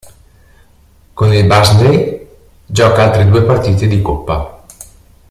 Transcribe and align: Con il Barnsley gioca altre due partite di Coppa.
Con 1.13 1.31
il 1.31 1.45
Barnsley 1.45 2.27
gioca 2.65 3.03
altre 3.03 3.29
due 3.29 3.43
partite 3.43 3.85
di 3.85 4.01
Coppa. 4.01 4.63